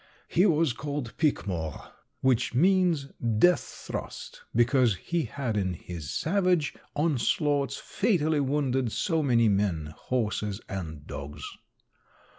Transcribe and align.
He 0.27 0.47
was 0.47 0.73
called 0.73 1.15
Pique 1.17 1.45
Mort, 1.45 1.79
which 2.21 2.55
means 2.55 3.09
death 3.37 3.61
thrust, 3.63 4.41
because 4.55 4.95
he 4.95 5.25
had 5.25 5.55
in 5.55 5.75
his 5.75 6.09
savage 6.09 6.73
onslaughts 6.95 7.77
fatally 7.77 8.39
wounded 8.39 8.91
so 8.91 9.21
many 9.21 9.47
men, 9.47 9.93
horses 9.95 10.59
and 10.67 11.05
dogs. 11.05 11.43